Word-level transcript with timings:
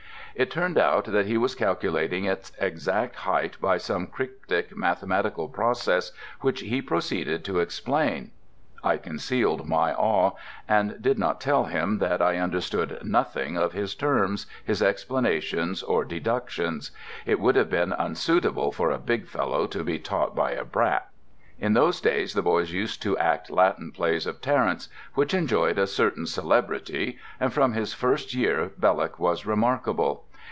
It 0.33 0.49
turned 0.49 0.77
out 0.77 1.05
that 1.05 1.25
he 1.25 1.37
was 1.37 1.53
calculating 1.55 2.23
its 2.23 2.53
exact 2.57 3.17
height 3.17 3.57
by 3.61 3.77
some 3.77 4.07
cryptic 4.07 4.75
mathematical 4.75 5.49
process 5.49 6.13
which 6.39 6.61
he 6.61 6.81
proceeded 6.81 7.43
to 7.45 7.59
explain. 7.59 8.31
I 8.81 8.95
concealed 8.97 9.67
my 9.67 9.93
awe, 9.93 10.31
and 10.69 10.99
did 11.01 11.19
not 11.19 11.41
tell 11.41 11.65
him 11.65 11.97
that 11.99 12.21
I 12.21 12.37
understood 12.37 12.99
nothing 13.03 13.57
of 13.57 13.73
his 13.73 13.93
terms, 13.93 14.47
his 14.63 14.81
explanations, 14.81 15.83
or 15.83 16.05
deductions; 16.05 16.91
it 17.25 17.39
would 17.41 17.57
have 17.57 17.69
been 17.69 17.91
unsuitable 17.91 18.71
for 18.71 18.89
a 18.89 18.97
big 18.99 19.27
fellow 19.27 19.67
to 19.67 19.83
be 19.83 19.99
taught 19.99 20.33
by 20.33 20.51
a 20.53 20.63
'brat.' 20.63 21.09
In 21.59 21.73
those 21.73 22.01
days 22.01 22.33
the 22.33 22.41
boys 22.41 22.71
used 22.71 23.03
to 23.03 23.15
act 23.19 23.51
Latin 23.51 23.91
plays 23.91 24.25
of 24.25 24.41
Terence, 24.41 24.89
which 25.13 25.35
enjoyed 25.35 25.77
a 25.77 25.85
certain 25.85 26.25
celebrity, 26.25 27.19
and 27.39 27.53
from 27.53 27.73
his 27.73 27.93
first 27.93 28.33
year 28.33 28.71
Belloc 28.79 29.19
was 29.19 29.45
remarkable. 29.45 30.23